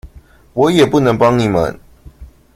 [0.53, 1.79] 我也不能幫你們